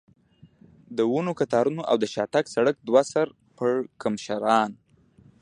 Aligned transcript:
د 0.97 0.99
ونو 1.11 1.31
کتارونه 1.39 1.81
او 1.89 1.95
د 1.99 2.05
شاتګ 2.13 2.45
سړک، 2.55 2.75
دوه 2.87 3.01
سر 3.11 3.27
پړکمشران. 3.57 4.71